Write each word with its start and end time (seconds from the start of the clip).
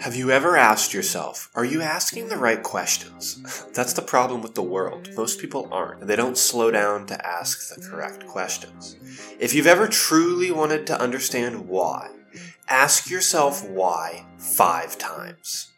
Have 0.00 0.14
you 0.14 0.30
ever 0.30 0.56
asked 0.56 0.94
yourself, 0.94 1.50
are 1.56 1.64
you 1.64 1.82
asking 1.82 2.28
the 2.28 2.36
right 2.36 2.62
questions? 2.62 3.66
That's 3.74 3.94
the 3.94 4.00
problem 4.00 4.42
with 4.42 4.54
the 4.54 4.62
world. 4.62 5.08
Most 5.16 5.40
people 5.40 5.68
aren't. 5.72 6.06
They 6.06 6.14
don't 6.14 6.38
slow 6.38 6.70
down 6.70 7.06
to 7.06 7.26
ask 7.26 7.74
the 7.74 7.80
correct 7.80 8.24
questions. 8.28 8.96
If 9.40 9.54
you've 9.54 9.66
ever 9.66 9.88
truly 9.88 10.52
wanted 10.52 10.86
to 10.86 11.00
understand 11.00 11.66
why, 11.66 12.12
ask 12.68 13.10
yourself 13.10 13.68
why 13.68 14.24
five 14.36 14.98
times. 14.98 15.72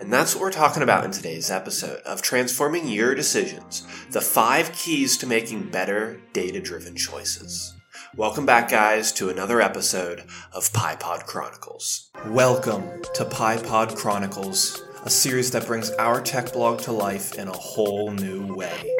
And 0.00 0.10
that's 0.10 0.34
what 0.34 0.40
we're 0.40 0.52
talking 0.52 0.82
about 0.82 1.04
in 1.04 1.10
today's 1.10 1.50
episode 1.50 2.00
of 2.06 2.22
Transforming 2.22 2.88
Your 2.88 3.14
Decisions 3.14 3.86
the 4.10 4.22
five 4.22 4.72
keys 4.72 5.18
to 5.18 5.26
making 5.26 5.68
better 5.68 6.18
data 6.32 6.60
driven 6.60 6.96
choices. 6.96 7.75
Welcome 8.16 8.46
back, 8.46 8.70
guys, 8.70 9.12
to 9.12 9.28
another 9.28 9.60
episode 9.60 10.20
of 10.50 10.72
PyPod 10.72 11.26
Chronicles. 11.26 12.08
Welcome 12.28 13.02
to 13.12 13.26
PyPod 13.26 13.94
Chronicles, 13.94 14.82
a 15.04 15.10
series 15.10 15.50
that 15.50 15.66
brings 15.66 15.90
our 15.90 16.22
tech 16.22 16.54
blog 16.54 16.78
to 16.80 16.92
life 16.92 17.34
in 17.34 17.46
a 17.46 17.52
whole 17.52 18.10
new 18.12 18.54
way. 18.54 18.96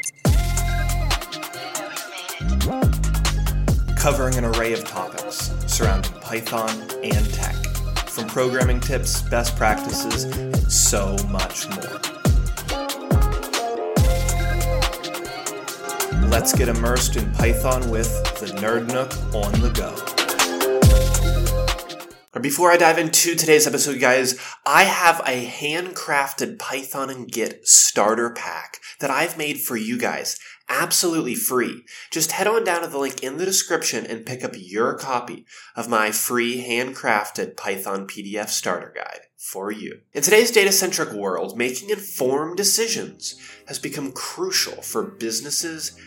Covering 3.96 4.36
an 4.36 4.44
array 4.44 4.74
of 4.74 4.84
topics 4.84 5.50
surrounding 5.66 6.12
Python 6.20 6.68
and 7.02 7.32
tech, 7.32 7.56
from 8.10 8.26
programming 8.26 8.80
tips, 8.80 9.22
best 9.22 9.56
practices, 9.56 10.24
and 10.24 10.70
so 10.70 11.16
much 11.30 11.66
more. 11.70 12.15
Let's 16.38 16.52
get 16.52 16.68
immersed 16.68 17.16
in 17.16 17.32
Python 17.32 17.88
with 17.88 18.10
the 18.40 18.48
Nerd 18.60 18.88
Nook 18.88 19.10
on 19.34 19.52
the 19.62 19.70
go. 19.70 19.94
Before 22.38 22.70
I 22.70 22.76
dive 22.76 22.98
into 22.98 23.34
today's 23.34 23.66
episode, 23.66 24.00
guys, 24.00 24.38
I 24.66 24.84
have 24.84 25.20
a 25.20 25.46
handcrafted 25.46 26.58
Python 26.58 27.08
and 27.08 27.26
Git 27.26 27.66
starter 27.66 28.28
pack 28.28 28.80
that 29.00 29.10
I've 29.10 29.38
made 29.38 29.60
for 29.60 29.78
you 29.78 29.96
guys 29.96 30.38
absolutely 30.68 31.34
free. 31.34 31.84
Just 32.10 32.32
head 32.32 32.46
on 32.46 32.64
down 32.64 32.82
to 32.82 32.88
the 32.88 32.98
link 32.98 33.22
in 33.22 33.38
the 33.38 33.46
description 33.46 34.04
and 34.04 34.26
pick 34.26 34.44
up 34.44 34.52
your 34.54 34.92
copy 34.92 35.46
of 35.74 35.88
my 35.88 36.10
free 36.10 36.62
handcrafted 36.62 37.56
Python 37.56 38.06
PDF 38.06 38.50
starter 38.50 38.92
guide 38.94 39.20
for 39.38 39.72
you. 39.72 40.00
In 40.12 40.22
today's 40.22 40.50
data 40.50 40.72
centric 40.72 41.12
world, 41.12 41.56
making 41.56 41.88
informed 41.88 42.58
decisions 42.58 43.36
has 43.68 43.78
become 43.78 44.12
crucial 44.12 44.82
for 44.82 45.02
businesses 45.02 45.98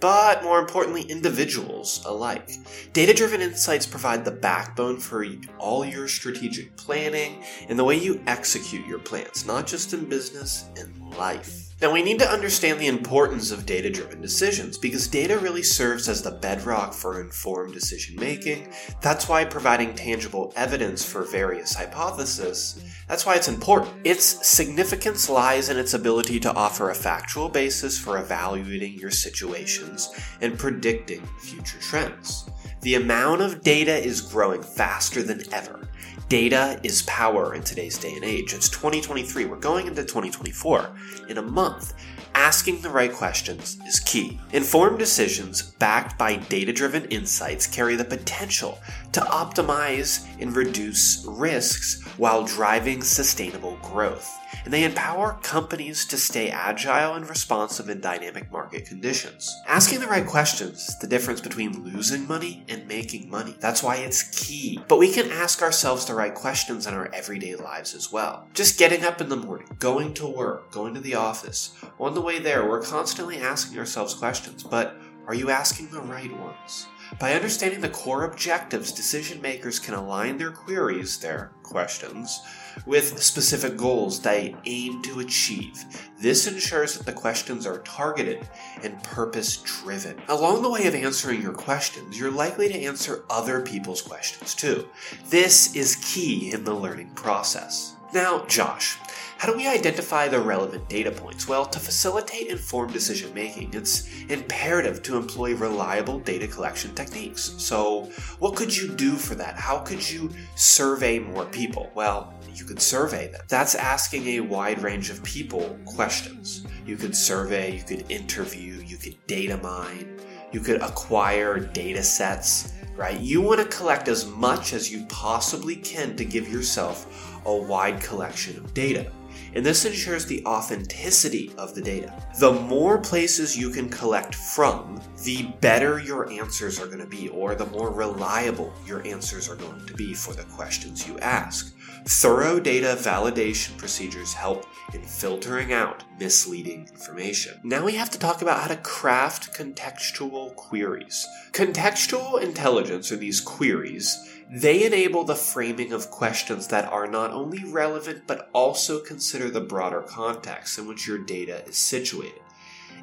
but 0.00 0.42
more 0.42 0.58
importantly, 0.58 1.02
individuals 1.02 2.02
alike. 2.04 2.50
Data 2.92 3.12
driven 3.12 3.40
insights 3.40 3.86
provide 3.86 4.24
the 4.24 4.30
backbone 4.30 4.98
for 4.98 5.26
all 5.58 5.84
your 5.84 6.08
strategic 6.08 6.76
planning 6.76 7.42
and 7.68 7.78
the 7.78 7.84
way 7.84 7.96
you 7.96 8.22
execute 8.26 8.86
your 8.86 8.98
plans, 8.98 9.46
not 9.46 9.66
just 9.66 9.92
in 9.92 10.04
business, 10.08 10.66
in 10.76 11.10
life. 11.10 11.67
Now, 11.80 11.92
we 11.92 12.02
need 12.02 12.18
to 12.18 12.28
understand 12.28 12.80
the 12.80 12.88
importance 12.88 13.52
of 13.52 13.64
data 13.64 13.88
driven 13.88 14.20
decisions 14.20 14.76
because 14.76 15.06
data 15.06 15.38
really 15.38 15.62
serves 15.62 16.08
as 16.08 16.22
the 16.22 16.32
bedrock 16.32 16.92
for 16.92 17.20
informed 17.20 17.72
decision 17.72 18.16
making. 18.16 18.72
That's 19.00 19.28
why 19.28 19.44
providing 19.44 19.94
tangible 19.94 20.52
evidence 20.56 21.04
for 21.04 21.22
various 21.22 21.74
hypotheses, 21.74 22.82
that's 23.06 23.24
why 23.24 23.36
it's 23.36 23.46
important. 23.46 23.94
Its 24.04 24.44
significance 24.44 25.30
lies 25.30 25.68
in 25.68 25.78
its 25.78 25.94
ability 25.94 26.40
to 26.40 26.52
offer 26.52 26.90
a 26.90 26.94
factual 26.96 27.48
basis 27.48 27.96
for 27.96 28.18
evaluating 28.18 28.94
your 28.94 29.12
situations 29.12 30.10
and 30.40 30.58
predicting 30.58 31.24
future 31.42 31.78
trends. 31.78 32.50
The 32.80 32.96
amount 32.96 33.40
of 33.40 33.62
data 33.62 33.96
is 33.96 34.20
growing 34.20 34.62
faster 34.62 35.22
than 35.22 35.42
ever 35.54 35.88
Data 36.28 36.78
is 36.82 37.00
power 37.02 37.54
in 37.54 37.62
today's 37.62 37.96
day 37.96 38.12
and 38.12 38.22
age. 38.22 38.52
It's 38.52 38.68
2023. 38.68 39.46
We're 39.46 39.56
going 39.56 39.86
into 39.86 40.02
2024. 40.02 40.90
In 41.30 41.38
a 41.38 41.42
month, 41.42 41.94
asking 42.34 42.82
the 42.82 42.90
right 42.90 43.10
questions 43.10 43.78
is 43.86 43.98
key. 44.00 44.38
Informed 44.52 44.98
decisions 44.98 45.62
backed 45.62 46.18
by 46.18 46.36
data 46.36 46.70
driven 46.70 47.06
insights 47.06 47.66
carry 47.66 47.96
the 47.96 48.04
potential 48.04 48.78
to 49.12 49.20
optimize 49.20 50.28
and 50.38 50.54
reduce 50.54 51.24
risks 51.26 52.04
while 52.18 52.44
driving 52.44 53.00
sustainable 53.00 53.78
growth 53.80 54.30
and 54.64 54.72
they 54.72 54.84
empower 54.84 55.38
companies 55.42 56.04
to 56.06 56.16
stay 56.16 56.50
agile 56.50 57.14
and 57.14 57.28
responsive 57.28 57.88
in 57.88 58.00
dynamic 58.00 58.50
market 58.50 58.86
conditions. 58.86 59.54
Asking 59.66 60.00
the 60.00 60.06
right 60.06 60.26
questions 60.26 60.88
is 60.88 60.98
the 60.98 61.06
difference 61.06 61.40
between 61.40 61.84
losing 61.84 62.26
money 62.26 62.64
and 62.68 62.86
making 62.86 63.30
money. 63.30 63.56
That's 63.60 63.82
why 63.82 63.96
it's 63.96 64.22
key. 64.22 64.80
But 64.88 64.98
we 64.98 65.12
can 65.12 65.30
ask 65.30 65.62
ourselves 65.62 66.04
the 66.04 66.14
right 66.18 66.34
questions 66.34 66.88
in 66.88 66.94
our 66.94 67.08
everyday 67.14 67.54
lives 67.54 67.94
as 67.94 68.10
well. 68.10 68.48
Just 68.52 68.76
getting 68.76 69.04
up 69.04 69.20
in 69.20 69.28
the 69.28 69.36
morning, 69.36 69.68
going 69.78 70.12
to 70.14 70.26
work, 70.26 70.72
going 70.72 70.92
to 70.94 71.00
the 71.00 71.14
office. 71.14 71.78
On 72.00 72.12
the 72.12 72.20
way 72.20 72.40
there, 72.40 72.68
we're 72.68 72.82
constantly 72.82 73.38
asking 73.38 73.78
ourselves 73.78 74.14
questions, 74.14 74.64
but 74.64 74.96
are 75.28 75.34
you 75.34 75.48
asking 75.50 75.90
the 75.90 76.00
right 76.00 76.36
ones? 76.40 76.88
By 77.18 77.32
understanding 77.34 77.80
the 77.80 77.88
core 77.88 78.24
objectives, 78.24 78.92
decision 78.92 79.40
makers 79.40 79.78
can 79.78 79.94
align 79.94 80.36
their 80.36 80.50
queries, 80.50 81.18
their 81.18 81.52
questions, 81.62 82.40
with 82.86 83.20
specific 83.22 83.76
goals 83.76 84.20
they 84.20 84.54
aim 84.66 85.02
to 85.02 85.20
achieve. 85.20 85.84
This 86.20 86.46
ensures 86.46 86.96
that 86.96 87.06
the 87.06 87.12
questions 87.12 87.66
are 87.66 87.78
targeted 87.78 88.46
and 88.82 89.02
purpose 89.02 89.56
driven. 89.56 90.20
Along 90.28 90.62
the 90.62 90.70
way 90.70 90.86
of 90.86 90.94
answering 90.94 91.42
your 91.42 91.54
questions, 91.54 92.18
you're 92.18 92.30
likely 92.30 92.68
to 92.68 92.78
answer 92.78 93.24
other 93.30 93.62
people's 93.62 94.02
questions 94.02 94.54
too. 94.54 94.86
This 95.28 95.74
is 95.74 95.96
key 95.96 96.52
in 96.52 96.64
the 96.64 96.74
learning 96.74 97.10
process. 97.14 97.94
Now, 98.14 98.44
Josh, 98.46 98.98
how 99.38 99.48
do 99.48 99.56
we 99.56 99.68
identify 99.68 100.26
the 100.26 100.40
relevant 100.40 100.88
data 100.88 101.12
points? 101.12 101.46
Well, 101.46 101.64
to 101.64 101.78
facilitate 101.78 102.48
informed 102.48 102.92
decision 102.92 103.32
making, 103.32 103.72
it's 103.72 104.08
imperative 104.28 105.00
to 105.04 105.16
employ 105.16 105.54
reliable 105.54 106.18
data 106.18 106.48
collection 106.48 106.92
techniques. 106.96 107.54
So, 107.56 108.10
what 108.40 108.56
could 108.56 108.76
you 108.76 108.88
do 108.88 109.12
for 109.12 109.36
that? 109.36 109.56
How 109.56 109.78
could 109.78 110.10
you 110.10 110.32
survey 110.56 111.20
more 111.20 111.44
people? 111.44 111.88
Well, 111.94 112.34
you 112.52 112.64
could 112.64 112.82
survey 112.82 113.28
them. 113.28 113.42
That's 113.46 113.76
asking 113.76 114.26
a 114.26 114.40
wide 114.40 114.82
range 114.82 115.08
of 115.08 115.22
people 115.22 115.78
questions. 115.84 116.66
You 116.84 116.96
could 116.96 117.14
survey, 117.14 117.76
you 117.76 117.84
could 117.84 118.10
interview, 118.10 118.82
you 118.84 118.96
could 118.96 119.24
data 119.28 119.56
mine, 119.58 120.18
you 120.50 120.58
could 120.58 120.82
acquire 120.82 121.60
data 121.60 122.02
sets, 122.02 122.72
right? 122.96 123.20
You 123.20 123.40
want 123.40 123.60
to 123.60 123.76
collect 123.76 124.08
as 124.08 124.26
much 124.26 124.72
as 124.72 124.90
you 124.90 125.06
possibly 125.08 125.76
can 125.76 126.16
to 126.16 126.24
give 126.24 126.48
yourself 126.48 127.40
a 127.46 127.54
wide 127.54 128.00
collection 128.00 128.56
of 128.56 128.74
data 128.74 129.12
and 129.54 129.64
this 129.64 129.84
ensures 129.84 130.26
the 130.26 130.44
authenticity 130.44 131.52
of 131.56 131.74
the 131.74 131.82
data. 131.82 132.12
The 132.38 132.52
more 132.52 132.98
places 132.98 133.56
you 133.56 133.70
can 133.70 133.88
collect 133.88 134.34
from, 134.34 135.00
the 135.24 135.44
better 135.60 135.98
your 135.98 136.30
answers 136.30 136.80
are 136.80 136.86
going 136.86 136.98
to 136.98 137.06
be, 137.06 137.28
or 137.28 137.54
the 137.54 137.66
more 137.66 137.90
reliable 137.90 138.72
your 138.86 139.06
answers 139.06 139.48
are 139.48 139.56
going 139.56 139.86
to 139.86 139.94
be 139.94 140.14
for 140.14 140.34
the 140.34 140.44
questions 140.44 141.06
you 141.06 141.18
ask. 141.18 141.74
Thorough 142.06 142.60
data 142.60 142.96
validation 142.98 143.76
procedures 143.76 144.32
help 144.32 144.66
in 144.94 145.02
filtering 145.02 145.72
out 145.72 146.04
misleading 146.18 146.88
information. 146.88 147.60
Now 147.64 147.84
we 147.84 147.96
have 147.96 148.10
to 148.10 148.18
talk 148.18 148.40
about 148.40 148.60
how 148.60 148.68
to 148.68 148.76
craft 148.76 149.52
contextual 149.52 150.54
queries. 150.54 151.26
Contextual 151.52 152.42
intelligence, 152.42 153.12
or 153.12 153.16
these 153.16 153.40
queries, 153.40 154.16
they 154.50 154.84
enable 154.84 155.24
the 155.24 155.34
framing 155.34 155.92
of 155.92 156.10
questions 156.10 156.68
that 156.68 156.90
are 156.90 157.06
not 157.06 157.30
only 157.30 157.64
relevant 157.64 158.26
but 158.26 158.48
also 158.52 159.00
consider 159.00 159.50
the 159.50 159.60
broader 159.60 160.00
context 160.00 160.78
in 160.78 160.86
which 160.86 161.06
your 161.06 161.18
data 161.18 161.64
is 161.66 161.76
situated. 161.76 162.40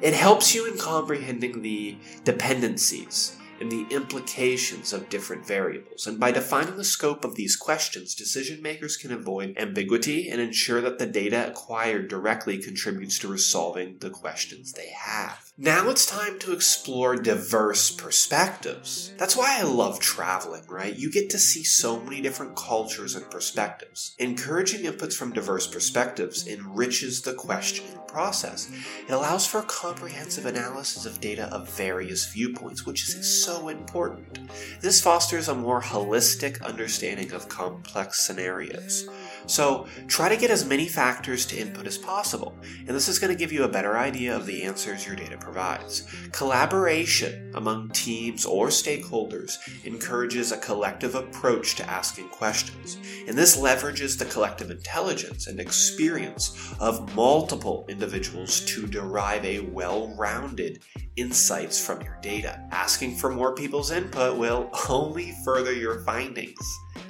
It 0.00 0.14
helps 0.14 0.54
you 0.54 0.70
in 0.70 0.76
comprehending 0.76 1.62
the 1.62 1.96
dependencies 2.24 3.36
and 3.60 3.72
the 3.72 3.86
implications 3.90 4.92
of 4.92 5.08
different 5.08 5.46
variables. 5.46 6.06
And 6.06 6.20
by 6.20 6.30
defining 6.30 6.76
the 6.76 6.84
scope 6.84 7.24
of 7.24 7.36
these 7.36 7.56
questions, 7.56 8.14
decision 8.14 8.60
makers 8.60 8.98
can 8.98 9.12
avoid 9.12 9.56
ambiguity 9.56 10.28
and 10.28 10.40
ensure 10.40 10.82
that 10.82 10.98
the 10.98 11.06
data 11.06 11.48
acquired 11.48 12.08
directly 12.08 12.58
contributes 12.58 13.18
to 13.20 13.28
resolving 13.28 13.96
the 14.00 14.10
questions 14.10 14.72
they 14.72 14.90
have. 14.90 15.45
Now 15.58 15.88
it's 15.88 16.04
time 16.04 16.38
to 16.40 16.52
explore 16.52 17.16
diverse 17.16 17.90
perspectives. 17.90 19.14
That's 19.16 19.34
why 19.34 19.56
I 19.58 19.62
love 19.62 19.98
traveling, 19.98 20.64
right? 20.68 20.94
You 20.94 21.10
get 21.10 21.30
to 21.30 21.38
see 21.38 21.64
so 21.64 21.98
many 21.98 22.20
different 22.20 22.56
cultures 22.56 23.14
and 23.14 23.30
perspectives. 23.30 24.14
Encouraging 24.18 24.84
inputs 24.84 25.14
from 25.14 25.32
diverse 25.32 25.66
perspectives 25.66 26.46
enriches 26.46 27.22
the 27.22 27.32
questioning 27.32 27.98
process. 28.06 28.70
It 29.08 29.12
allows 29.12 29.46
for 29.46 29.60
a 29.60 29.62
comprehensive 29.62 30.44
analysis 30.44 31.06
of 31.06 31.22
data 31.22 31.44
of 31.44 31.70
various 31.70 32.30
viewpoints, 32.30 32.84
which 32.84 33.08
is 33.08 33.42
so 33.42 33.70
important. 33.70 34.38
This 34.82 35.00
fosters 35.00 35.48
a 35.48 35.54
more 35.54 35.80
holistic 35.80 36.62
understanding 36.62 37.32
of 37.32 37.48
complex 37.48 38.26
scenarios. 38.26 39.08
So 39.46 39.86
try 40.08 40.28
to 40.28 40.36
get 40.36 40.50
as 40.50 40.66
many 40.66 40.88
factors 40.88 41.46
to 41.46 41.56
input 41.56 41.86
as 41.86 41.98
possible, 41.98 42.54
and 42.78 42.88
this 42.88 43.08
is 43.08 43.18
going 43.18 43.32
to 43.32 43.38
give 43.38 43.52
you 43.52 43.64
a 43.64 43.68
better 43.68 43.96
idea 43.96 44.34
of 44.34 44.46
the 44.46 44.62
answers 44.62 45.06
your 45.06 45.16
data 45.16 45.36
provides. 45.38 46.06
Collaboration 46.32 47.52
among 47.54 47.90
teams 47.90 48.44
or 48.44 48.68
stakeholders 48.68 49.56
encourages 49.84 50.52
a 50.52 50.58
collective 50.58 51.14
approach 51.14 51.76
to 51.76 51.88
asking 51.88 52.28
questions, 52.28 52.98
and 53.26 53.36
this 53.36 53.56
leverages 53.56 54.18
the 54.18 54.24
collective 54.26 54.70
intelligence 54.70 55.46
and 55.46 55.60
experience 55.60 56.74
of 56.80 57.14
multiple 57.14 57.86
individuals 57.88 58.60
to 58.66 58.86
derive 58.86 59.44
a 59.44 59.60
well 59.60 60.14
rounded 60.16 60.82
insights 61.16 61.84
from 61.84 62.02
your 62.02 62.18
data. 62.20 62.60
Asking 62.72 63.16
for 63.16 63.30
more 63.30 63.54
people's 63.54 63.90
input 63.90 64.36
will 64.36 64.70
only 64.88 65.34
further 65.44 65.72
your 65.72 66.00
findings 66.00 66.56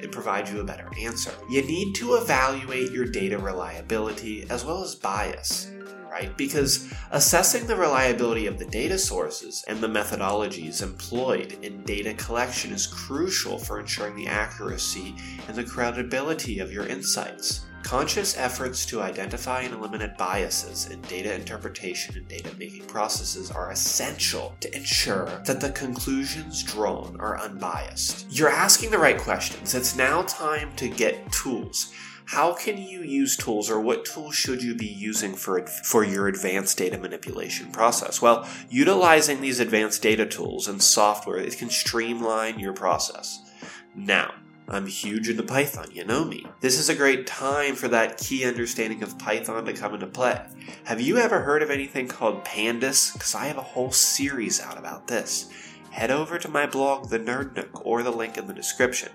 and 0.02 0.12
provide 0.12 0.48
you 0.48 0.60
a 0.60 0.64
better 0.64 0.90
answer. 1.00 1.32
You 1.50 1.62
need 1.62 1.94
to 1.96 2.14
evaluate 2.14 2.92
your 2.92 3.06
data 3.06 3.38
reliability 3.38 4.46
as 4.50 4.64
well 4.64 4.82
as 4.82 4.94
bias. 4.94 5.70
Right? 6.10 6.34
Because 6.38 6.90
assessing 7.10 7.66
the 7.66 7.76
reliability 7.76 8.46
of 8.46 8.58
the 8.58 8.64
data 8.64 8.98
sources 8.98 9.62
and 9.68 9.80
the 9.80 9.86
methodologies 9.86 10.82
employed 10.82 11.58
in 11.60 11.82
data 11.84 12.14
collection 12.14 12.72
is 12.72 12.86
crucial 12.86 13.58
for 13.58 13.78
ensuring 13.78 14.16
the 14.16 14.26
accuracy 14.26 15.14
and 15.46 15.54
the 15.54 15.64
credibility 15.64 16.58
of 16.58 16.72
your 16.72 16.86
insights. 16.86 17.66
Conscious 17.86 18.36
efforts 18.36 18.84
to 18.84 19.00
identify 19.00 19.60
and 19.60 19.72
eliminate 19.72 20.18
biases 20.18 20.90
in 20.90 21.00
data 21.02 21.32
interpretation 21.32 22.16
and 22.16 22.26
data 22.26 22.50
making 22.58 22.84
processes 22.86 23.52
are 23.52 23.70
essential 23.70 24.56
to 24.58 24.74
ensure 24.74 25.26
that 25.44 25.60
the 25.60 25.70
conclusions 25.70 26.64
drawn 26.64 27.16
are 27.20 27.38
unbiased. 27.38 28.26
You're 28.28 28.48
asking 28.48 28.90
the 28.90 28.98
right 28.98 29.16
questions. 29.16 29.72
It's 29.72 29.94
now 29.94 30.22
time 30.22 30.74
to 30.74 30.88
get 30.88 31.30
tools. 31.30 31.92
How 32.24 32.54
can 32.54 32.76
you 32.76 33.02
use 33.02 33.36
tools 33.36 33.70
or 33.70 33.80
what 33.80 34.04
tools 34.04 34.34
should 34.34 34.64
you 34.64 34.74
be 34.74 34.88
using 34.88 35.34
for, 35.34 35.64
for 35.68 36.02
your 36.02 36.26
advanced 36.26 36.76
data 36.76 36.98
manipulation 36.98 37.70
process? 37.70 38.20
Well, 38.20 38.48
utilizing 38.68 39.40
these 39.40 39.60
advanced 39.60 40.02
data 40.02 40.26
tools 40.26 40.66
and 40.66 40.82
software, 40.82 41.36
it 41.36 41.56
can 41.56 41.70
streamline 41.70 42.58
your 42.58 42.72
process. 42.72 43.48
Now, 43.94 44.34
I'm 44.68 44.86
huge 44.86 45.28
into 45.28 45.44
Python, 45.44 45.90
you 45.92 46.04
know 46.04 46.24
me. 46.24 46.44
This 46.60 46.76
is 46.76 46.88
a 46.88 46.94
great 46.94 47.24
time 47.24 47.76
for 47.76 47.86
that 47.88 48.18
key 48.18 48.44
understanding 48.44 49.00
of 49.04 49.16
Python 49.16 49.64
to 49.64 49.72
come 49.72 49.94
into 49.94 50.08
play. 50.08 50.44
Have 50.84 51.00
you 51.00 51.18
ever 51.18 51.42
heard 51.42 51.62
of 51.62 51.70
anything 51.70 52.08
called 52.08 52.44
Pandas? 52.44 53.12
Because 53.12 53.36
I 53.36 53.46
have 53.46 53.58
a 53.58 53.62
whole 53.62 53.92
series 53.92 54.60
out 54.60 54.76
about 54.76 55.06
this. 55.06 55.48
Head 55.92 56.10
over 56.10 56.36
to 56.38 56.48
my 56.48 56.66
blog, 56.66 57.10
The 57.10 57.20
Nerd 57.20 57.54
Nook, 57.54 57.86
or 57.86 58.02
the 58.02 58.10
link 58.10 58.36
in 58.36 58.48
the 58.48 58.52
description. 58.52 59.10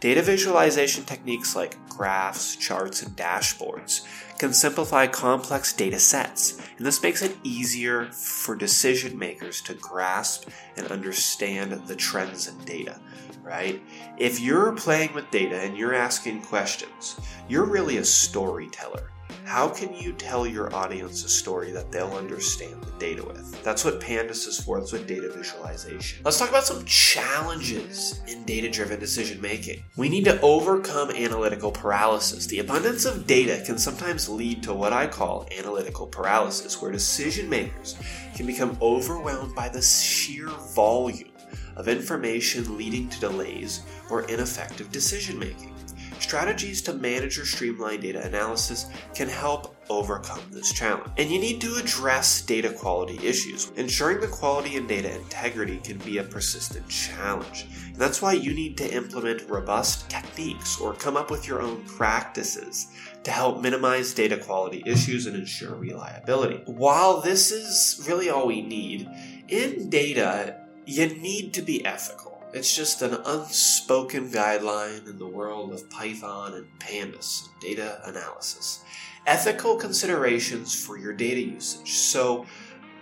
Data 0.00 0.22
visualization 0.22 1.04
techniques 1.04 1.54
like 1.54 1.76
graphs, 1.86 2.56
charts, 2.56 3.02
and 3.02 3.14
dashboards 3.14 4.06
can 4.38 4.54
simplify 4.54 5.06
complex 5.06 5.74
data 5.74 5.98
sets, 5.98 6.58
and 6.78 6.86
this 6.86 7.02
makes 7.02 7.20
it 7.20 7.36
easier 7.44 8.06
for 8.06 8.56
decision 8.56 9.18
makers 9.18 9.60
to 9.60 9.74
grasp 9.74 10.48
and 10.76 10.86
understand 10.86 11.72
the 11.86 11.94
trends 11.94 12.48
in 12.48 12.56
data 12.64 12.98
right? 13.44 13.80
If 14.18 14.40
you're 14.40 14.72
playing 14.72 15.14
with 15.14 15.30
data 15.30 15.60
and 15.60 15.76
you're 15.76 15.94
asking 15.94 16.42
questions, 16.42 17.20
you're 17.48 17.66
really 17.66 17.98
a 17.98 18.04
storyteller. 18.04 19.10
How 19.44 19.68
can 19.68 19.94
you 19.94 20.12
tell 20.14 20.46
your 20.46 20.74
audience 20.74 21.22
a 21.22 21.28
story 21.28 21.70
that 21.72 21.92
they'll 21.92 22.14
understand 22.14 22.82
the 22.82 22.92
data 22.92 23.22
with? 23.24 23.62
That's 23.62 23.84
what 23.84 24.00
Pandas 24.00 24.48
is 24.48 24.58
for. 24.58 24.78
That's 24.78 24.92
what 24.92 25.06
data 25.06 25.30
visualization. 25.30 26.22
Let's 26.24 26.38
talk 26.38 26.48
about 26.48 26.64
some 26.64 26.84
challenges 26.86 28.22
in 28.26 28.44
data 28.44 28.70
driven 28.70 28.98
decision 28.98 29.40
making. 29.42 29.84
We 29.96 30.08
need 30.08 30.24
to 30.24 30.40
overcome 30.40 31.10
analytical 31.10 31.70
paralysis. 31.70 32.46
The 32.46 32.60
abundance 32.60 33.04
of 33.04 33.26
data 33.26 33.62
can 33.66 33.76
sometimes 33.76 34.30
lead 34.30 34.62
to 34.62 34.72
what 34.72 34.94
I 34.94 35.06
call 35.06 35.46
analytical 35.56 36.06
paralysis, 36.06 36.80
where 36.80 36.90
decision 36.90 37.48
makers 37.48 37.96
can 38.34 38.46
become 38.46 38.78
overwhelmed 38.80 39.54
by 39.54 39.68
the 39.68 39.82
sheer 39.82 40.48
volume 40.48 41.33
of 41.76 41.88
information 41.88 42.76
leading 42.76 43.08
to 43.08 43.20
delays 43.20 43.82
or 44.10 44.22
ineffective 44.22 44.90
decision 44.92 45.38
making. 45.38 45.74
Strategies 46.20 46.80
to 46.82 46.94
manage 46.94 47.38
or 47.38 47.44
streamline 47.44 48.00
data 48.00 48.24
analysis 48.24 48.86
can 49.14 49.28
help 49.28 49.76
overcome 49.90 50.40
this 50.50 50.72
challenge. 50.72 51.10
And 51.18 51.30
you 51.30 51.38
need 51.38 51.60
to 51.60 51.74
address 51.74 52.40
data 52.40 52.70
quality 52.70 53.18
issues. 53.26 53.70
Ensuring 53.76 54.20
the 54.20 54.28
quality 54.28 54.76
and 54.76 54.88
data 54.88 55.14
integrity 55.14 55.78
can 55.78 55.98
be 55.98 56.18
a 56.18 56.22
persistent 56.22 56.88
challenge. 56.88 57.66
And 57.86 57.96
that's 57.96 58.22
why 58.22 58.32
you 58.32 58.54
need 58.54 58.78
to 58.78 58.94
implement 58.94 59.48
robust 59.50 60.08
techniques 60.08 60.80
or 60.80 60.94
come 60.94 61.16
up 61.16 61.30
with 61.30 61.46
your 61.46 61.60
own 61.60 61.84
practices 61.84 62.88
to 63.24 63.30
help 63.30 63.60
minimize 63.60 64.14
data 64.14 64.38
quality 64.38 64.82
issues 64.86 65.26
and 65.26 65.36
ensure 65.36 65.74
reliability. 65.74 66.62
While 66.66 67.20
this 67.20 67.50
is 67.50 68.02
really 68.08 68.30
all 68.30 68.46
we 68.46 68.62
need, 68.62 69.08
in 69.48 69.90
data, 69.90 70.63
you 70.86 71.06
need 71.06 71.54
to 71.54 71.62
be 71.62 71.84
ethical. 71.84 72.42
It's 72.52 72.74
just 72.74 73.02
an 73.02 73.14
unspoken 73.24 74.30
guideline 74.30 75.08
in 75.08 75.18
the 75.18 75.26
world 75.26 75.72
of 75.72 75.90
Python 75.90 76.54
and 76.54 76.66
Pandas 76.78 77.48
and 77.48 77.60
data 77.60 78.00
analysis. 78.04 78.84
Ethical 79.26 79.76
considerations 79.76 80.74
for 80.74 80.96
your 80.98 81.12
data 81.12 81.40
usage. 81.40 81.90
So, 81.90 82.46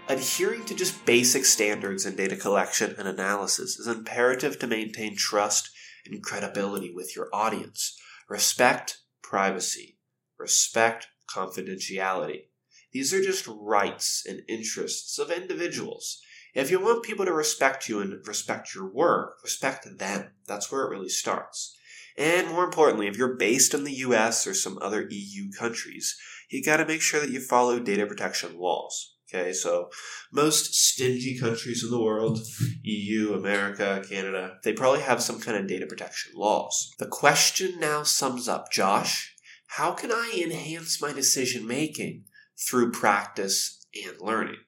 adhering 0.08 0.64
to 0.66 0.74
just 0.74 1.04
basic 1.04 1.44
standards 1.44 2.06
in 2.06 2.16
data 2.16 2.36
collection 2.36 2.94
and 2.98 3.06
analysis 3.06 3.78
is 3.78 3.86
imperative 3.86 4.58
to 4.60 4.66
maintain 4.66 5.16
trust 5.16 5.70
and 6.06 6.22
credibility 6.22 6.92
with 6.94 7.14
your 7.14 7.28
audience. 7.32 7.98
Respect 8.28 8.98
privacy, 9.22 9.98
respect 10.38 11.08
confidentiality. 11.28 12.44
These 12.92 13.12
are 13.12 13.22
just 13.22 13.46
rights 13.48 14.24
and 14.26 14.42
interests 14.48 15.18
of 15.18 15.30
individuals 15.30 16.22
if 16.54 16.70
you 16.70 16.80
want 16.80 17.02
people 17.02 17.24
to 17.24 17.32
respect 17.32 17.88
you 17.88 18.00
and 18.00 18.26
respect 18.26 18.74
your 18.74 18.86
work, 18.86 19.38
respect 19.42 19.86
them. 19.98 20.30
That's 20.46 20.70
where 20.70 20.84
it 20.84 20.90
really 20.90 21.08
starts. 21.08 21.76
And 22.16 22.48
more 22.48 22.64
importantly, 22.64 23.06
if 23.06 23.16
you're 23.16 23.36
based 23.36 23.72
in 23.74 23.84
the 23.84 23.94
US 23.94 24.46
or 24.46 24.54
some 24.54 24.78
other 24.82 25.06
EU 25.08 25.50
countries, 25.50 26.16
you 26.50 26.62
got 26.62 26.76
to 26.76 26.86
make 26.86 27.00
sure 27.00 27.20
that 27.20 27.30
you 27.30 27.40
follow 27.40 27.78
data 27.78 28.06
protection 28.06 28.58
laws. 28.58 29.16
Okay, 29.34 29.54
so 29.54 29.88
most 30.30 30.74
stingy 30.74 31.38
countries 31.38 31.82
in 31.82 31.90
the 31.90 32.02
world, 32.02 32.40
EU, 32.82 33.32
America, 33.32 34.04
Canada, 34.06 34.58
they 34.62 34.74
probably 34.74 35.00
have 35.00 35.22
some 35.22 35.40
kind 35.40 35.56
of 35.56 35.66
data 35.66 35.86
protection 35.86 36.32
laws. 36.34 36.92
The 36.98 37.06
question 37.06 37.80
now 37.80 38.02
sums 38.02 38.46
up 38.46 38.70
Josh, 38.70 39.34
how 39.68 39.92
can 39.92 40.12
I 40.12 40.38
enhance 40.44 41.00
my 41.00 41.14
decision 41.14 41.66
making 41.66 42.24
through 42.68 42.92
practice 42.92 43.86
and 43.94 44.20
learning? 44.20 44.58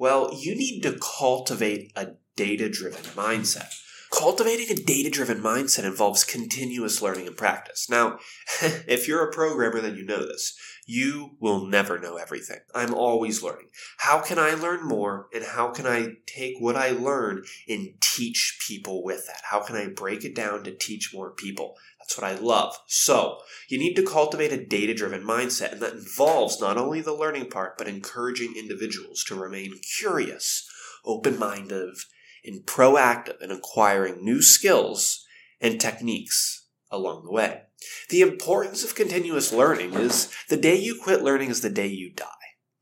Well, 0.00 0.30
you 0.32 0.56
need 0.56 0.80
to 0.84 0.98
cultivate 0.98 1.92
a 1.94 2.12
data 2.34 2.70
driven 2.70 3.02
mindset. 3.12 3.68
Cultivating 4.10 4.70
a 4.70 4.80
data 4.80 5.10
driven 5.10 5.42
mindset 5.42 5.84
involves 5.84 6.24
continuous 6.24 7.02
learning 7.02 7.26
and 7.26 7.36
practice. 7.36 7.86
Now, 7.90 8.18
if 8.62 9.06
you're 9.06 9.28
a 9.28 9.30
programmer, 9.30 9.82
then 9.82 9.96
you 9.96 10.06
know 10.06 10.26
this. 10.26 10.58
You 10.92 11.36
will 11.38 11.66
never 11.66 12.00
know 12.00 12.16
everything. 12.16 12.58
I'm 12.74 12.92
always 12.92 13.44
learning. 13.44 13.68
How 13.98 14.18
can 14.18 14.40
I 14.40 14.54
learn 14.54 14.84
more? 14.84 15.28
And 15.32 15.44
how 15.44 15.70
can 15.70 15.86
I 15.86 16.14
take 16.26 16.56
what 16.58 16.74
I 16.74 16.90
learn 16.90 17.44
and 17.68 17.90
teach 18.00 18.58
people 18.66 19.04
with 19.04 19.28
that? 19.28 19.42
How 19.44 19.60
can 19.60 19.76
I 19.76 19.86
break 19.86 20.24
it 20.24 20.34
down 20.34 20.64
to 20.64 20.74
teach 20.74 21.14
more 21.14 21.30
people? 21.30 21.76
That's 22.00 22.18
what 22.18 22.28
I 22.28 22.34
love. 22.34 22.76
So, 22.88 23.38
you 23.68 23.78
need 23.78 23.94
to 23.94 24.02
cultivate 24.02 24.52
a 24.52 24.66
data 24.66 24.92
driven 24.92 25.22
mindset, 25.22 25.70
and 25.70 25.80
that 25.80 25.92
involves 25.92 26.60
not 26.60 26.76
only 26.76 27.00
the 27.00 27.14
learning 27.14 27.50
part, 27.50 27.78
but 27.78 27.86
encouraging 27.86 28.54
individuals 28.58 29.22
to 29.28 29.36
remain 29.36 29.78
curious, 29.96 30.68
open 31.04 31.38
minded, 31.38 31.94
and 32.44 32.66
proactive 32.66 33.40
in 33.40 33.52
acquiring 33.52 34.24
new 34.24 34.42
skills 34.42 35.24
and 35.60 35.80
techniques 35.80 36.66
along 36.90 37.26
the 37.26 37.32
way. 37.32 37.62
The 38.08 38.20
importance 38.20 38.84
of 38.84 38.94
continuous 38.94 39.52
learning 39.52 39.94
is 39.94 40.32
the 40.48 40.56
day 40.56 40.76
you 40.76 41.00
quit 41.00 41.22
learning 41.22 41.50
is 41.50 41.60
the 41.60 41.70
day 41.70 41.86
you 41.86 42.10
die. 42.10 42.26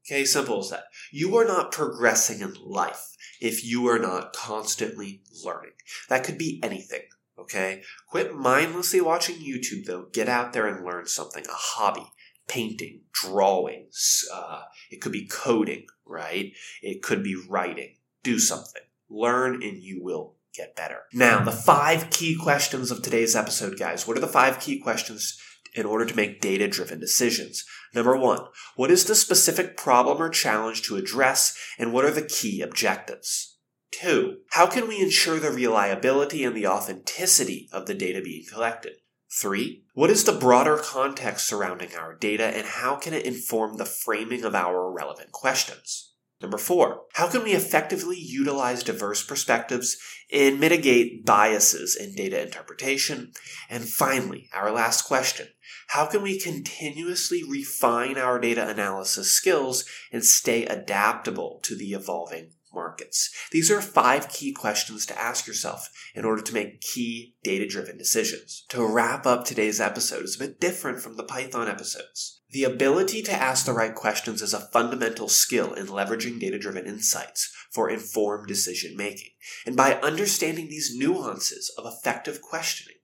Okay, 0.07 0.25
simple 0.25 0.61
as 0.61 0.71
that. 0.71 0.85
You 1.12 1.37
are 1.37 1.45
not 1.45 1.71
progressing 1.71 2.40
in 2.40 2.55
life 2.64 3.14
if 3.40 3.64
you 3.64 3.87
are 3.88 3.99
not 3.99 4.33
constantly 4.33 5.23
learning. 5.45 5.73
That 6.09 6.25
could 6.25 6.38
be 6.38 6.61
anything. 6.62 7.02
Okay? 7.38 7.83
Quit 8.09 8.35
mindlessly 8.35 9.00
watching 9.00 9.37
YouTube 9.37 9.85
though. 9.85 10.07
Get 10.12 10.28
out 10.28 10.52
there 10.52 10.67
and 10.67 10.85
learn 10.85 11.07
something. 11.07 11.45
A 11.47 11.52
hobby. 11.52 12.07
Painting, 12.47 13.02
drawing. 13.12 13.88
Uh, 14.33 14.62
it 14.90 15.02
could 15.02 15.12
be 15.12 15.26
coding, 15.26 15.85
right? 16.07 16.52
It 16.83 17.02
could 17.02 17.23
be 17.23 17.37
writing. 17.49 17.97
Do 18.23 18.38
something. 18.38 18.83
Learn 19.11 19.62
and 19.62 19.83
you 19.83 20.02
will 20.02 20.38
get 20.55 20.76
better. 20.76 21.02
Now, 21.12 21.45
the 21.45 21.52
five 21.52 22.11
key 22.11 22.37
questions 22.37 22.90
of 22.90 23.02
today's 23.02 23.37
episode, 23.37 23.78
guys. 23.78 24.07
What 24.07 24.17
are 24.17 24.21
the 24.21 24.26
five 24.26 24.61
key 24.61 24.78
questions 24.78 25.38
in 25.75 25.87
order 25.87 26.05
to 26.05 26.17
make 26.17 26.40
data 26.40 26.69
driven 26.69 26.99
decisions? 27.00 27.64
Number 27.95 28.17
one, 28.17 28.40
what 28.76 28.90
is 28.90 29.05
the 29.05 29.14
specific 29.14 29.76
problem 29.76 30.21
or 30.21 30.28
challenge 30.28 30.83
to 30.83 30.97
address 30.97 31.57
and 31.78 31.93
what 31.93 32.05
are 32.05 32.11
the 32.11 32.23
key 32.23 32.61
objectives? 32.61 33.57
Two, 33.90 34.38
how 34.50 34.67
can 34.67 34.87
we 34.87 35.00
ensure 35.00 35.40
the 35.40 35.50
reliability 35.50 36.45
and 36.45 36.55
the 36.55 36.67
authenticity 36.67 37.69
of 37.73 37.87
the 37.87 37.95
data 37.95 38.21
being 38.21 38.45
collected? 38.50 38.93
Three, 39.31 39.85
what 39.95 40.11
is 40.11 40.25
the 40.25 40.33
broader 40.33 40.78
context 40.78 41.47
surrounding 41.47 41.95
our 41.95 42.14
data 42.14 42.45
and 42.45 42.67
how 42.67 42.97
can 42.97 43.12
it 43.12 43.26
inform 43.26 43.76
the 43.76 43.85
framing 43.85 44.45
of 44.45 44.55
our 44.55 44.90
relevant 44.90 45.33
questions? 45.33 46.08
Number 46.40 46.59
four, 46.59 47.02
how 47.14 47.28
can 47.28 47.42
we 47.42 47.52
effectively 47.52 48.16
utilize 48.16 48.85
diverse 48.85 49.25
perspectives 49.25 49.97
and 50.33 50.61
mitigate 50.61 51.26
biases 51.26 51.97
in 51.97 52.14
data 52.14 52.40
interpretation? 52.40 53.33
And 53.68 53.88
finally, 53.88 54.49
our 54.52 54.71
last 54.71 55.02
question, 55.02 55.49
how 55.88 56.07
can 56.07 56.23
we 56.23 56.38
continuously 56.38 57.42
refine 57.42 58.18
our 58.18 58.38
data 58.38 58.68
analysis 58.68 59.33
skills 59.33 59.85
and 60.12 60.25
stay 60.25 60.64
adaptable 60.64 61.59
to 61.64 61.75
the 61.75 61.92
evolving 61.92 62.52
markets? 62.99 63.31
These 63.52 63.71
are 63.71 63.81
five 63.81 64.28
key 64.28 64.52
questions 64.52 65.07
to 65.07 65.21
ask 65.21 65.47
yourself 65.47 65.88
in 66.14 66.25
order 66.25 66.43
to 66.43 66.55
make 66.55 66.81
key 66.81 67.35
data 67.43 67.67
driven 67.67 67.97
decisions. 67.97 68.64
To 68.71 68.85
wrap 68.85 69.26
up 69.26 69.45
today's 69.45 69.81
episode 69.81 70.25
is 70.25 70.37
a 70.37 70.47
bit 70.47 70.61
different 70.61 71.00
from 71.00 71.17
the 71.17 71.25
Python 71.25 71.69
episodes. 71.69 72.40
The 72.50 72.64
ability 72.64 73.23
to 73.23 73.33
ask 73.33 73.67
the 73.67 73.73
right 73.73 73.95
questions 73.95 74.40
is 74.40 74.55
a 74.55 74.69
fundamental 74.73 75.28
skill 75.28 75.75
in 75.75 75.87
leveraging 75.87 76.40
data 76.40 76.59
driven 76.59 76.87
insights 76.87 77.52
for 77.73 77.90
informed 77.90 78.49
decision 78.49 78.97
making. 78.97 79.31
And 79.67 79.76
by 79.76 79.95
understanding 79.95 80.69
these 80.69 80.95
nuances 80.97 81.71
of 81.76 81.85
effective 81.87 82.40
questioning, 82.40 82.97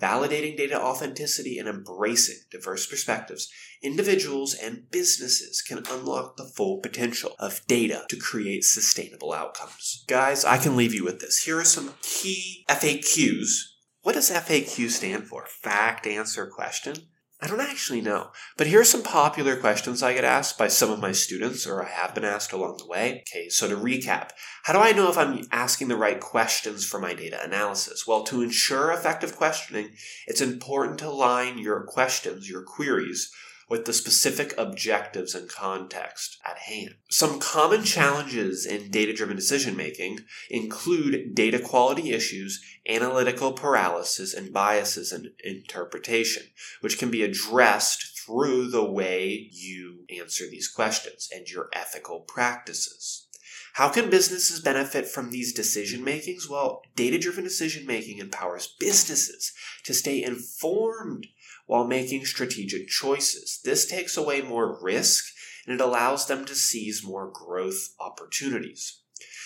validating 0.00 0.56
data 0.56 0.80
authenticity 0.80 1.58
and 1.58 1.68
embracing 1.68 2.38
diverse 2.50 2.86
perspectives, 2.86 3.50
individuals 3.82 4.54
and 4.54 4.90
businesses 4.90 5.62
can 5.62 5.84
unlock 5.90 6.36
the 6.36 6.44
full 6.44 6.78
potential 6.78 7.34
of 7.38 7.60
data 7.66 8.04
to 8.08 8.16
create 8.16 8.64
sustainable 8.64 9.32
outcomes. 9.32 10.04
Guys, 10.08 10.44
I 10.44 10.58
can 10.58 10.76
leave 10.76 10.94
you 10.94 11.04
with 11.04 11.20
this. 11.20 11.44
Here 11.44 11.58
are 11.58 11.64
some 11.64 11.94
key 12.02 12.64
FAQs. 12.68 13.62
What 14.02 14.14
does 14.14 14.30
FAQ 14.30 14.88
stand 14.88 15.24
for? 15.28 15.44
Fact, 15.46 16.06
answer, 16.06 16.46
question? 16.46 16.94
I 17.42 17.46
don't 17.46 17.60
actually 17.60 18.02
know. 18.02 18.32
But 18.58 18.66
here 18.66 18.80
are 18.80 18.84
some 18.84 19.02
popular 19.02 19.56
questions 19.56 20.02
I 20.02 20.12
get 20.12 20.24
asked 20.24 20.58
by 20.58 20.68
some 20.68 20.90
of 20.90 21.00
my 21.00 21.12
students, 21.12 21.66
or 21.66 21.82
I 21.82 21.88
have 21.88 22.14
been 22.14 22.24
asked 22.24 22.52
along 22.52 22.76
the 22.76 22.86
way. 22.86 23.24
Okay, 23.26 23.48
so 23.48 23.66
to 23.68 23.76
recap, 23.76 24.30
how 24.64 24.74
do 24.74 24.78
I 24.78 24.92
know 24.92 25.08
if 25.08 25.16
I'm 25.16 25.46
asking 25.50 25.88
the 25.88 25.96
right 25.96 26.20
questions 26.20 26.84
for 26.84 27.00
my 27.00 27.14
data 27.14 27.42
analysis? 27.42 28.06
Well, 28.06 28.24
to 28.24 28.42
ensure 28.42 28.92
effective 28.92 29.36
questioning, 29.36 29.90
it's 30.26 30.42
important 30.42 30.98
to 30.98 31.08
align 31.08 31.56
your 31.58 31.82
questions, 31.84 32.48
your 32.48 32.62
queries, 32.62 33.32
with 33.70 33.84
the 33.84 33.92
specific 33.92 34.52
objectives 34.58 35.34
and 35.34 35.48
context 35.48 36.36
at 36.44 36.58
hand. 36.58 36.96
Some 37.08 37.38
common 37.38 37.84
challenges 37.84 38.66
in 38.66 38.90
data 38.90 39.14
driven 39.14 39.36
decision 39.36 39.76
making 39.76 40.18
include 40.50 41.34
data 41.34 41.60
quality 41.60 42.10
issues, 42.10 42.62
analytical 42.88 43.52
paralysis, 43.52 44.34
and 44.34 44.52
biases 44.52 45.12
in 45.12 45.32
interpretation, 45.44 46.42
which 46.80 46.98
can 46.98 47.12
be 47.12 47.22
addressed 47.22 48.18
through 48.18 48.68
the 48.70 48.84
way 48.84 49.48
you 49.52 50.04
answer 50.18 50.44
these 50.50 50.68
questions 50.68 51.28
and 51.32 51.48
your 51.48 51.68
ethical 51.72 52.20
practices. 52.20 53.28
How 53.74 53.88
can 53.88 54.10
businesses 54.10 54.60
benefit 54.60 55.06
from 55.06 55.30
these 55.30 55.52
decision 55.52 56.02
makings? 56.02 56.48
Well, 56.50 56.82
data 56.96 57.18
driven 57.18 57.44
decision 57.44 57.86
making 57.86 58.18
empowers 58.18 58.74
businesses 58.80 59.52
to 59.84 59.94
stay 59.94 60.22
informed 60.22 61.28
while 61.70 61.86
making 61.86 62.24
strategic 62.24 62.88
choices. 62.88 63.60
This 63.62 63.86
takes 63.86 64.16
away 64.16 64.42
more 64.42 64.76
risk 64.82 65.24
and 65.64 65.72
it 65.72 65.80
allows 65.80 66.26
them 66.26 66.44
to 66.46 66.54
seize 66.56 67.04
more 67.06 67.30
growth 67.32 67.90
opportunities. 68.00 69.02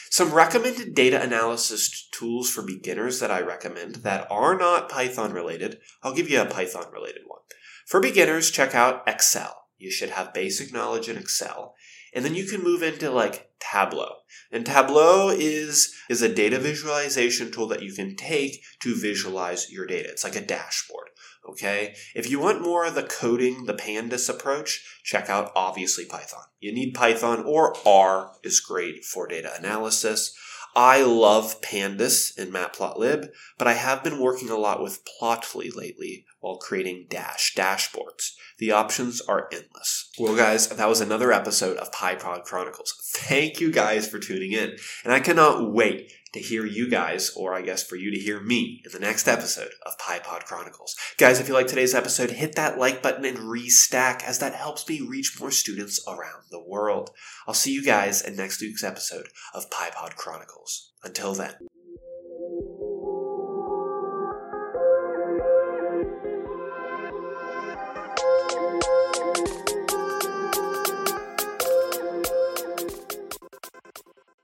Some 0.08 0.32
recommended 0.32 0.94
data 0.94 1.20
analysis 1.20 2.08
tools 2.14 2.48
for 2.48 2.62
beginners 2.62 3.20
that 3.20 3.30
I 3.30 3.42
recommend 3.42 3.96
that 3.96 4.26
are 4.30 4.56
not 4.56 4.88
Python 4.88 5.34
related. 5.34 5.80
I'll 6.02 6.14
give 6.14 6.30
you 6.30 6.40
a 6.40 6.46
Python 6.46 6.86
related 6.90 7.24
one. 7.26 7.42
For 7.86 8.00
beginners, 8.00 8.50
check 8.50 8.74
out 8.74 9.02
Excel. 9.06 9.66
You 9.76 9.90
should 9.90 10.08
have 10.08 10.32
basic 10.32 10.72
knowledge 10.72 11.10
in 11.10 11.18
Excel. 11.18 11.74
And 12.14 12.24
then 12.24 12.34
you 12.34 12.46
can 12.46 12.62
move 12.62 12.82
into 12.82 13.10
like 13.10 13.50
Tableau. 13.60 14.14
And 14.50 14.64
Tableau 14.64 15.28
is, 15.28 15.94
is 16.08 16.22
a 16.22 16.34
data 16.34 16.58
visualization 16.58 17.50
tool 17.50 17.68
that 17.68 17.82
you 17.82 17.92
can 17.92 18.16
take 18.16 18.62
to 18.80 18.98
visualize 18.98 19.70
your 19.70 19.84
data. 19.84 20.08
It's 20.08 20.24
like 20.24 20.36
a 20.36 20.40
dashboard. 20.40 21.08
Okay. 21.48 21.94
If 22.14 22.30
you 22.30 22.40
want 22.40 22.62
more 22.62 22.86
of 22.86 22.94
the 22.94 23.02
coding, 23.02 23.66
the 23.66 23.74
pandas 23.74 24.28
approach, 24.28 24.84
check 25.02 25.28
out 25.28 25.52
obviously 25.54 26.04
Python. 26.04 26.44
You 26.60 26.72
need 26.72 26.94
Python 26.94 27.44
or 27.44 27.76
R 27.86 28.32
is 28.42 28.60
great 28.60 29.04
for 29.04 29.26
data 29.26 29.52
analysis. 29.58 30.34
I 30.76 31.02
love 31.02 31.60
pandas 31.60 32.36
in 32.36 32.50
matplotlib, 32.50 33.28
but 33.58 33.68
I 33.68 33.74
have 33.74 34.02
been 34.02 34.18
working 34.18 34.50
a 34.50 34.56
lot 34.56 34.82
with 34.82 35.04
plotly 35.04 35.74
lately 35.74 36.26
while 36.44 36.58
creating 36.58 37.06
dash 37.08 37.54
dashboards. 37.54 38.34
The 38.58 38.70
options 38.70 39.22
are 39.22 39.48
endless. 39.50 40.10
Well, 40.18 40.36
guys, 40.36 40.68
that 40.68 40.88
was 40.88 41.00
another 41.00 41.32
episode 41.32 41.78
of 41.78 41.90
PyPod 41.90 42.44
Chronicles. 42.44 42.94
Thank 43.14 43.60
you 43.60 43.72
guys 43.72 44.06
for 44.06 44.18
tuning 44.18 44.52
in, 44.52 44.76
and 45.04 45.12
I 45.14 45.20
cannot 45.20 45.72
wait 45.72 46.12
to 46.34 46.40
hear 46.40 46.66
you 46.66 46.90
guys, 46.90 47.30
or 47.34 47.54
I 47.54 47.62
guess 47.62 47.82
for 47.82 47.96
you 47.96 48.10
to 48.10 48.20
hear 48.20 48.40
me 48.40 48.82
in 48.84 48.92
the 48.92 48.98
next 48.98 49.26
episode 49.26 49.70
of 49.86 49.96
PyPod 49.96 50.44
Chronicles. 50.44 50.94
Guys, 51.16 51.40
if 51.40 51.48
you 51.48 51.54
like 51.54 51.66
today's 51.66 51.94
episode, 51.94 52.32
hit 52.32 52.56
that 52.56 52.78
like 52.78 53.02
button 53.02 53.24
and 53.24 53.38
restack 53.38 54.22
as 54.22 54.40
that 54.40 54.54
helps 54.54 54.86
me 54.86 55.00
reach 55.00 55.40
more 55.40 55.50
students 55.50 56.04
around 56.06 56.44
the 56.50 56.62
world. 56.62 57.08
I'll 57.48 57.54
see 57.54 57.72
you 57.72 57.82
guys 57.82 58.20
in 58.20 58.36
next 58.36 58.60
week's 58.60 58.84
episode 58.84 59.28
of 59.54 59.70
PyPod 59.70 60.16
Chronicles. 60.16 60.92
Until 61.02 61.32
then. 61.32 61.54